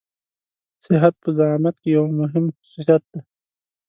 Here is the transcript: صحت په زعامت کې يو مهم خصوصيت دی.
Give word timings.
صحت 0.85 1.13
په 1.23 1.29
زعامت 1.37 1.75
کې 1.81 1.89
يو 1.97 2.03
مهم 2.19 2.45
خصوصيت 2.55 3.01
دی. 3.11 3.19